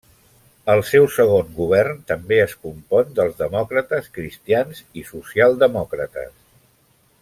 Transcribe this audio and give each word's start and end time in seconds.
El 0.75 0.79
seu 0.91 1.03
segon 1.15 1.51
govern 1.57 1.99
també 2.13 2.39
es 2.45 2.57
compon 2.63 3.13
dels 3.21 3.37
demòcrates 3.43 4.11
cristians 4.19 4.83
i 5.03 5.05
socialdemòcrates. 5.15 6.39